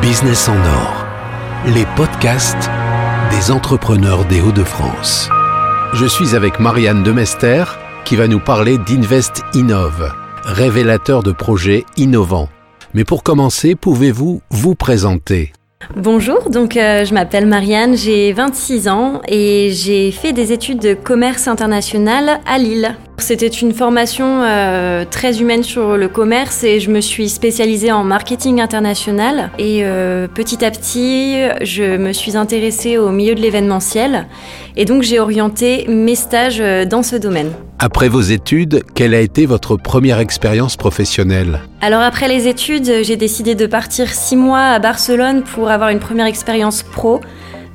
[0.00, 1.06] Business en or,
[1.66, 2.70] les podcasts
[3.30, 5.28] des entrepreneurs des Hauts-de-France.
[5.92, 7.64] Je suis avec Marianne Demester
[8.04, 12.48] qui va nous parler d'Invest Innove, révélateur de projets innovants.
[12.94, 15.52] Mais pour commencer, pouvez-vous vous présenter?
[15.96, 20.94] Bonjour, donc euh, je m'appelle Marianne, j'ai 26 ans et j'ai fait des études de
[20.94, 22.96] commerce international à Lille.
[23.22, 28.02] C'était une formation euh, très humaine sur le commerce et je me suis spécialisée en
[28.02, 29.52] marketing international.
[29.60, 34.26] Et euh, petit à petit, je me suis intéressée au milieu de l'événementiel
[34.76, 37.52] et donc j'ai orienté mes stages euh, dans ce domaine.
[37.78, 41.60] Après vos études, quelle a été votre première expérience professionnelle?
[41.80, 46.00] Alors après les études, j'ai décidé de partir six mois à Barcelone pour avoir une
[46.00, 47.20] première expérience pro.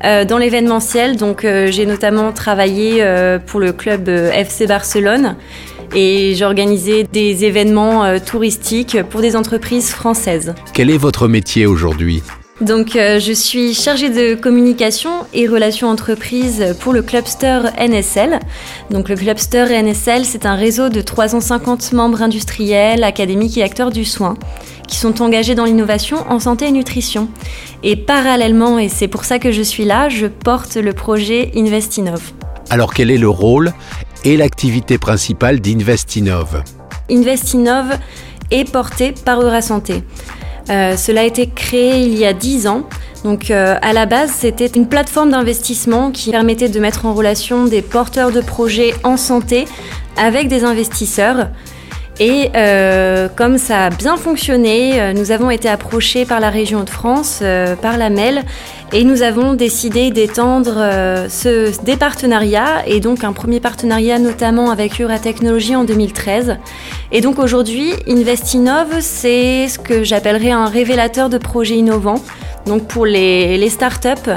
[0.03, 1.17] Euh, dans l'événementiel.
[1.17, 5.35] Donc euh, j'ai notamment travaillé euh, pour le club FC Barcelone
[5.95, 10.53] et j'ai organisé des événements touristiques pour des entreprises françaises.
[10.73, 12.21] Quel est votre métier aujourd'hui?
[12.61, 18.39] Donc je suis chargée de communication et relations entreprises pour le Clubster NSL.
[18.89, 24.05] Donc le Clubster NSL, c'est un réseau de 350 membres industriels, académiques et acteurs du
[24.05, 24.35] soin
[24.87, 27.27] qui sont engagés dans l'innovation en santé et nutrition.
[27.83, 32.31] Et parallèlement, et c'est pour ça que je suis là, je porte le projet Investinov.
[32.69, 33.73] Alors quel est le rôle
[34.23, 36.63] et l'activité principale d'Investinov?
[37.11, 37.97] Investinov
[38.49, 40.03] est porté par Eurasanté.
[40.69, 42.83] Euh, cela a été créé il y a 10 ans.
[43.23, 47.65] Donc euh, à la base, c'était une plateforme d'investissement qui permettait de mettre en relation
[47.65, 49.65] des porteurs de projets en santé
[50.17, 51.47] avec des investisseurs
[52.19, 56.89] et euh, comme ça a bien fonctionné, nous avons été approchés par la région de
[56.89, 57.43] France,
[57.81, 58.43] par la MEL,
[58.93, 60.75] et nous avons décidé d'étendre
[61.29, 66.57] ce, des partenariats, et donc un premier partenariat notamment avec Euratechnologie en 2013.
[67.11, 72.23] Et donc aujourd'hui, Investinov, c'est ce que j'appellerais un révélateur de projets innovants,
[72.65, 74.31] donc pour les, les startups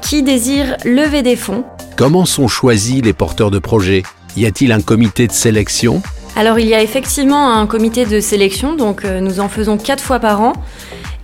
[0.00, 1.64] qui désirent lever des fonds.
[1.96, 4.02] Comment sont choisis les porteurs de projets?
[4.36, 6.02] Y a-t-il un comité de sélection?
[6.36, 10.02] Alors il y a effectivement un comité de sélection, donc euh, nous en faisons quatre
[10.02, 10.52] fois par an.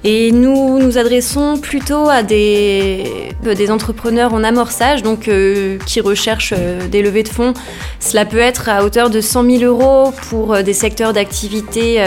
[0.09, 6.55] Et nous nous adressons plutôt à des, euh, entrepreneurs en amorçage, donc euh, qui recherchent
[6.93, 7.55] des levées de fonds.
[7.99, 12.01] Cela peut être à hauteur de 100 000 euros pour des secteurs d'activité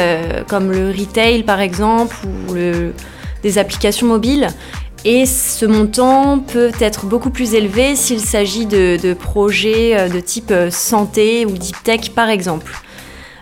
[0.48, 2.56] comme le retail par exemple ou
[3.44, 4.48] des applications mobiles.
[5.04, 11.46] Et ce montant peut être beaucoup plus élevé s'il s'agit de, projets de type santé
[11.46, 12.74] ou deep tech par exemple.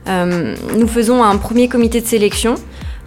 [0.08, 2.56] Euh, nous faisons un premier comité de sélection.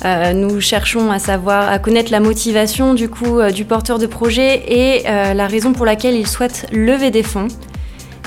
[0.04, 5.02] Euh, nous cherchons à savoir, à connaître la motivation du euh, porteur de projet et
[5.04, 7.48] la raison pour laquelle il souhaite lever des fonds.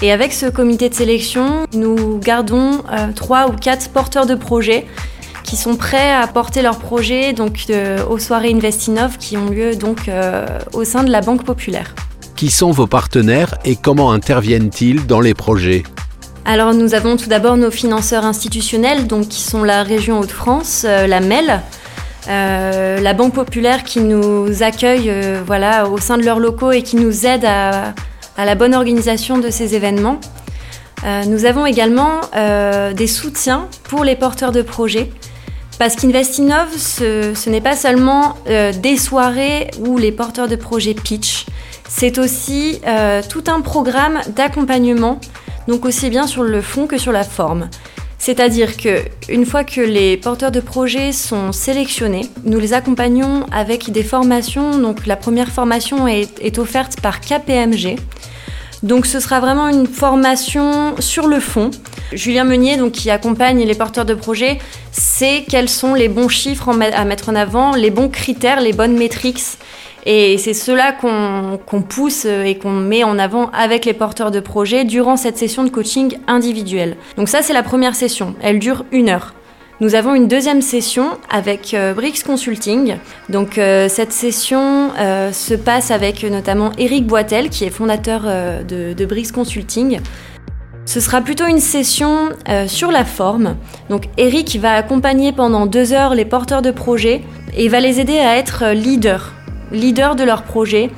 [0.01, 2.83] Et avec ce comité de sélection, nous gardons
[3.15, 4.85] trois ou quatre porteurs de projet
[5.43, 7.65] qui sont prêts à porter leur projet donc
[8.09, 10.09] aux soirées Investinov qui ont lieu donc
[10.73, 11.95] au sein de la Banque Populaire.
[12.35, 15.83] Qui sont vos partenaires et comment interviennent-ils dans les projets?
[16.45, 21.07] Alors nous avons tout d'abord nos financeurs institutionnels, donc qui sont la région Hauts-de-France, euh,
[21.07, 21.61] la MEL,
[22.27, 26.81] euh, la Banque Populaire qui nous accueille euh, voilà, au sein de leurs locaux et
[26.81, 27.93] qui nous aide à,
[28.37, 30.19] la bonne organisation de ces événements.
[31.27, 32.21] nous avons également
[32.95, 35.11] des soutiens pour les porteurs de projets.
[35.77, 41.45] Parce qu'Investinov, ce, ce n'est pas seulement des soirées où les porteurs de projets pitch,
[41.87, 42.81] c'est aussi
[43.29, 45.19] tout un programme d'accompagnement
[45.67, 47.69] donc aussi bien sur le fond que sur la forme.
[48.25, 53.91] C'est-à-dire que une fois que les porteurs de projets sont sélectionnés, nous les accompagnons avec
[53.91, 54.77] des formations.
[54.77, 57.97] Donc la première formation est, offerte par KPMG.
[58.81, 61.69] Donc ce sera vraiment une formation sur le fond.
[62.13, 64.57] Julien Meunier, donc, qui accompagne les porteurs de projets,
[64.93, 68.97] sait quels sont les bons chiffres à mettre en avant, les bons critères, les bonnes
[68.97, 69.43] métriques
[70.05, 74.83] et c'est cela qu'on pousse et qu'on met en avant avec les porteurs de projets
[74.83, 76.97] durant cette session de coaching individuel.
[77.15, 78.35] Donc ça, c'est la première session.
[78.41, 79.33] Elle dure une heure.
[79.79, 82.95] Nous avons une deuxième session avec euh, Brix Consulting.
[83.29, 88.93] Donc euh, cette session euh, se passe avec notamment Eric Boitel, qui est fondateur de,
[88.93, 89.99] de Brix Consulting.
[90.85, 92.29] Ce sera plutôt une session
[92.67, 93.55] sur la forme.
[93.89, 97.21] Donc Eric va accompagner pendant deux heures les porteurs de projets
[97.55, 99.33] et va les aider à être leaders
[99.73, 100.89] leader de leur projet,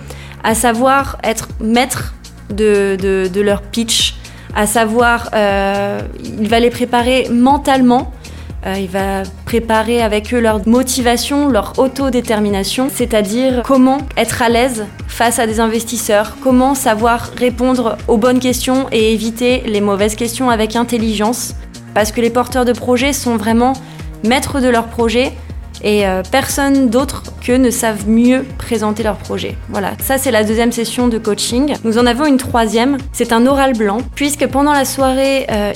[0.44, 2.14] à savoir être maître
[2.50, 4.16] de, leur pitch,
[4.56, 8.12] à savoir, euh, il va les préparer mentalement,
[8.66, 14.86] euh, il va préparer avec eux leur motivation, leur autodétermination, c'est-à-dire comment être à l'aise
[15.08, 20.50] face à des investisseurs, comment savoir répondre aux bonnes questions et éviter les mauvaises questions
[20.50, 21.56] avec intelligence,
[21.94, 23.74] parce que les porteurs de projets sont vraiment
[24.24, 25.32] maîtres de leur projet
[25.84, 29.56] et euh, personne d'autre que ne savent mieux présenter leur projet.
[29.70, 31.76] Voilà, ça c'est la deuxième session de coaching.
[31.84, 35.74] Nous en avons une troisième, c'est un oral blanc, puisque pendant la soirée euh,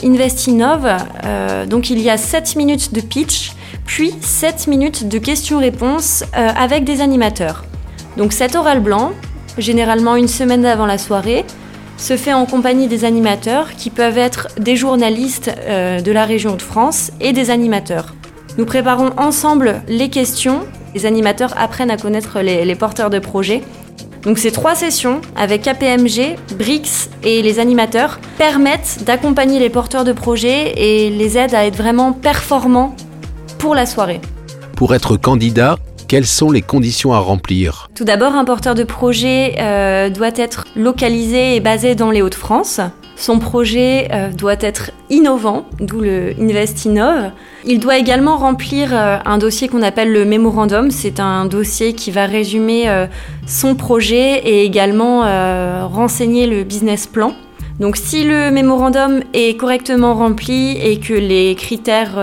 [1.25, 3.53] euh, donc il y a 7 minutes de pitch,
[3.85, 7.63] puis 7 minutes de questions-réponses avec des animateurs.
[8.17, 9.11] Donc cet oral blanc,
[9.57, 11.45] généralement une semaine avant la soirée,
[11.97, 16.61] se fait en compagnie des animateurs qui peuvent être des journalistes de la région de
[16.61, 18.13] France et des animateurs.
[18.59, 20.65] Nous préparons ensemble les questions.
[20.93, 23.63] Les animateurs apprennent à connaître les, porteurs de projets.
[24.23, 30.11] Donc ces trois sessions avec KPMG, BRICS et les animateurs permettent d'accompagner les porteurs de
[30.11, 32.97] projets et les aident à être vraiment performants
[33.59, 34.19] pour la soirée.
[34.75, 35.77] Pour être candidat,
[36.09, 37.89] quelles sont les conditions à remplir?
[37.95, 42.81] Tout d'abord, un porteur de projet euh, doit être localisé et basé dans les Hauts-de-France.
[43.19, 47.31] Son projet euh, doit être innovant, d'où le Invest Innov.
[47.65, 50.89] Il doit également remplir euh, un dossier qu'on appelle le mémorandum.
[50.89, 53.07] C'est un dossier qui va résumer euh,
[53.45, 55.19] son projet et également
[55.89, 57.33] renseigner le business plan.
[57.81, 62.17] Donc si le mémorandum est correctement rempli et que les critères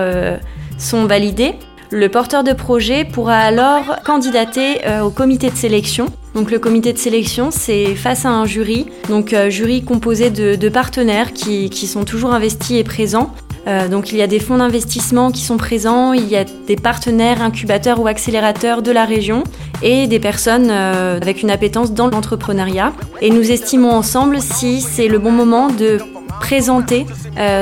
[0.79, 1.57] sont validés,
[1.91, 6.99] le porteur de projet pourra alors candidater au comité de sélection donc le comité de
[6.99, 12.35] sélection, c'est face à un jury, donc euh, jury composé de, partenaires qui, sont toujours
[12.35, 13.33] investis et présents.
[13.67, 16.77] Euh, donc il y a des fonds d'investissement qui sont présents, il y a des
[16.77, 19.45] partenaires, incubateurs ou accélérateurs de la région
[19.83, 22.93] et des personnes euh, avec une appétence dans l'entrepreneuriat.
[23.23, 25.99] Et nous estimons ensemble si c'est le bon moment de
[26.39, 27.07] présenter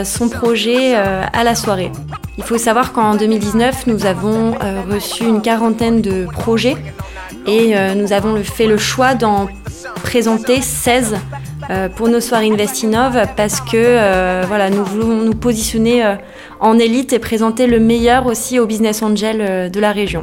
[0.05, 1.93] son projet à la soirée.
[2.39, 4.55] Il faut savoir qu'en 2019, nous avons
[4.91, 6.77] reçu une quarantaine de projets
[7.47, 9.49] et euh, nous avons fait le choix d'en
[10.03, 11.17] présenter 16
[11.71, 16.05] euh, pour nos soirées Investinov parce que euh, voilà, nous voulons nous positionner
[16.61, 20.23] en élite et présenter le meilleur aussi aux business angels de la région.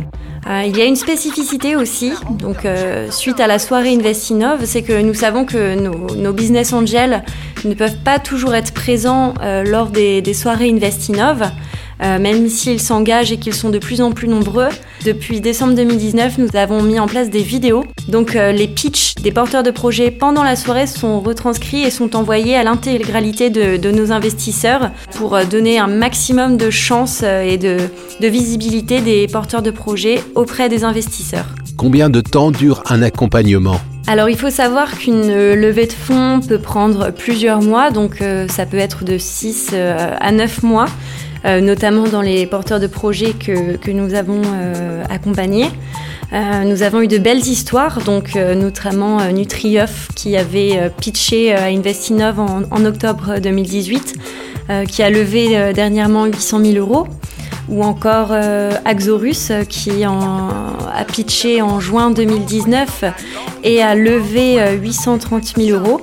[0.65, 2.67] il y a une spécificité aussi, donc
[3.09, 7.23] suite à la soirée Investinov, c'est que nous savons que nos, business angels
[7.65, 9.33] ne peuvent pas toujours être présents
[9.65, 11.51] lors des, des soirées Investinov.
[12.01, 14.69] Euh, même s'ils s'engagent et qu'ils sont de plus en plus nombreux.
[15.03, 17.85] Depuis décembre 2019, nous avons mis en place des vidéos.
[18.07, 22.15] Donc euh, les pitchs des porteurs de projets pendant la soirée sont retranscrits et sont
[22.15, 27.77] envoyés à l'intégralité de, nos investisseurs pour euh, donner un maximum de chance et de,
[28.19, 31.47] de visibilité des porteurs de projets auprès des investisseurs.
[31.77, 33.79] Combien de temps dure un accompagnement?
[34.05, 38.77] Alors il faut savoir qu'une levée de fonds peut prendre plusieurs mois, donc ça peut
[38.77, 40.85] être de 6 à 9 mois.
[41.43, 45.65] Euh, notamment dans les porteurs de projets que, que nous avons euh, accompagnés.
[46.33, 52.39] Euh, nous avons eu de belles histoires, donc notamment Nutrioff qui avait pitché à Investinov
[52.39, 54.15] en octobre 2018,
[54.87, 57.07] qui a levé dernièrement 800 000 euros
[57.67, 58.31] ou encore
[58.85, 63.03] Axorus qui a pitché en juin 2019
[63.65, 65.99] et a levé 830 000 euros.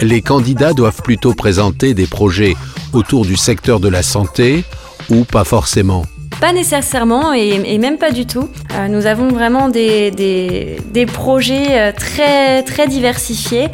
[0.00, 2.54] Les candidats doivent plutôt présenter des projets
[2.92, 4.64] autour du secteur de la santé
[5.10, 6.04] ou pas forcément
[6.40, 8.48] pas nécessairement et, même pas du tout.
[8.74, 13.68] Euh, nous avons vraiment des, projets euh, très, très diversifiés.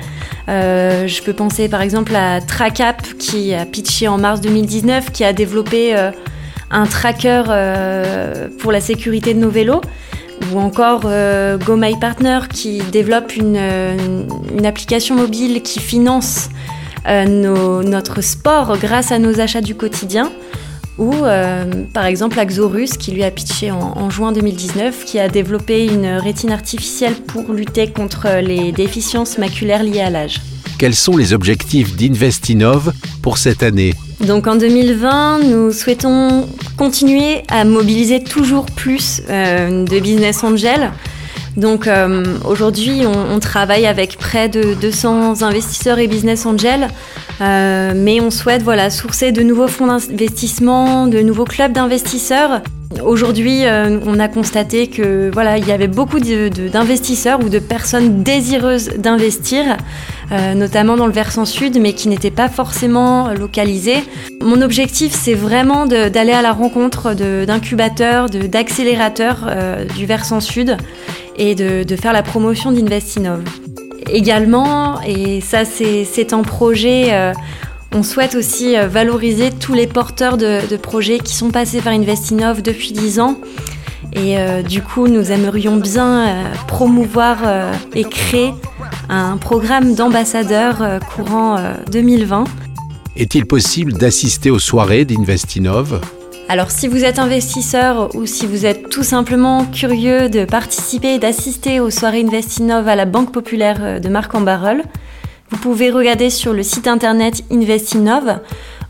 [0.49, 5.25] Euh, je peux penser par exemple à Tracap qui a pitché en mars 2019, qui
[5.25, 5.94] a développé
[6.70, 7.43] un tracker
[8.58, 9.81] pour la sécurité de nos vélos.
[10.53, 13.60] Ou encore Go My Partner qui développe une,
[14.56, 16.48] une application mobile qui finance
[17.06, 20.31] euh, notre sport grâce à nos achats du quotidien.
[20.99, 25.87] Ou euh, par exemple Axorus qui lui a pitché en, juin 2019, qui a développé
[25.87, 30.41] une rétine artificielle pour lutter contre les déficiences maculaires liées à l'âge.
[30.79, 32.93] Quels sont les objectifs d'Investinov
[33.23, 33.94] pour cette année?
[34.21, 40.91] Donc en 2020, nous souhaitons continuer à mobiliser toujours plus euh, de business angels
[41.56, 46.89] donc euh, aujourd'hui, on, travaille avec près de 200 investisseurs et business angels,
[47.41, 52.63] euh, mais on souhaite voilà sourcer de nouveaux fonds d'investissement, de nouveaux clubs d'investisseurs.
[53.05, 58.23] Aujourd'hui, euh, on a constaté que voilà, il y avait beaucoup d'investisseurs ou de personnes
[58.23, 59.77] désireuses d'investir,
[60.55, 64.03] notamment dans le versant sud, mais qui n'étaient pas forcément localisées.
[64.41, 69.51] Mon objectif, c'est vraiment d'aller à la rencontre d'incubateurs, d'accélérateurs
[69.94, 70.77] du versant sud
[71.36, 73.43] et de, faire la promotion d'Investinov.
[74.10, 77.32] Également, et ça c'est un projet, euh,
[77.94, 82.62] on souhaite aussi euh, valoriser tous les porteurs de, projets qui sont passés par Investinov
[82.62, 83.36] depuis 10 ans.
[84.15, 87.39] Et euh, du coup, nous aimerions bien promouvoir
[87.94, 88.53] et créer
[89.13, 91.57] un programme d'ambassadeurs courant
[91.91, 92.45] 2020.
[93.17, 96.01] Est-il possible d'assister aux soirées d'Investinov?
[96.49, 101.19] Alors si vous êtes investisseur ou si vous êtes tout simplement curieux de participer et
[101.19, 104.83] d'assister aux soirées Investinov à la Banque Populaire de Marc en Barœul,
[105.51, 108.41] vous pouvez regarder sur le site internet Investinov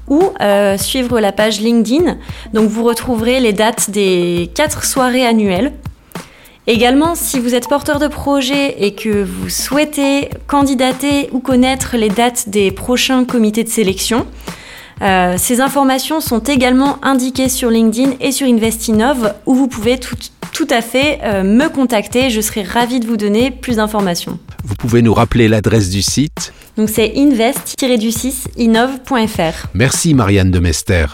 [0.09, 2.17] ou euh, suivre la page LinkedIn.
[2.52, 5.73] Donc vous retrouverez les dates des quatre soirées annuelles.
[6.69, 12.09] Également, si vous êtes porteur de projet et que vous souhaitez candidater ou connaître les
[12.09, 14.26] dates des prochains comités de sélection,
[15.02, 20.14] euh, ces informations sont également indiquées sur LinkedIn et sur Investinov où vous pouvez tout,
[20.71, 22.31] à fait euh, me contacter.
[22.31, 24.38] Je serai ravie de vous donner plus d'informations.
[24.64, 26.52] Vous pouvez nous rappeler l'adresse du site?
[26.76, 29.66] Donc c'est invest-du6innov.fr.
[29.75, 31.07] Merci Marianne de Mester.